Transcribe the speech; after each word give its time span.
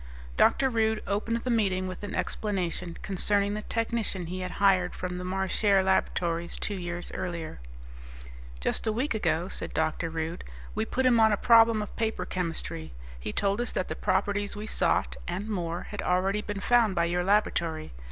Dr. 0.35 0.67
Rude 0.67 1.03
opened 1.05 1.37
the 1.43 1.51
meeting 1.51 1.87
with 1.87 2.01
an 2.01 2.15
explanation 2.15 2.97
concerning 3.03 3.53
the 3.53 3.61
technician 3.61 4.25
he 4.25 4.39
had 4.39 4.53
hired 4.53 4.95
from 4.95 5.19
the 5.19 5.23
Marchare 5.23 5.83
Laboratories 5.83 6.57
two 6.57 6.73
years 6.73 7.11
earlier. 7.11 7.59
"Just 8.59 8.87
a 8.87 8.91
week 8.91 9.13
ago," 9.13 9.47
said 9.47 9.75
Dr. 9.75 10.09
Rude, 10.09 10.43
"we 10.73 10.85
put 10.85 11.05
him 11.05 11.19
on 11.19 11.31
a 11.31 11.37
problem 11.37 11.83
of 11.83 11.95
paper 11.95 12.25
chemistry. 12.25 12.93
He 13.19 13.31
told 13.31 13.61
us 13.61 13.71
that 13.73 13.89
the 13.89 13.95
properties 13.95 14.55
we 14.55 14.65
sought 14.65 15.17
and 15.27 15.47
more 15.47 15.83
had 15.91 16.01
already 16.01 16.41
been 16.41 16.61
found 16.61 16.95
by 16.95 17.05
your 17.05 17.23
laboratory. 17.23 17.91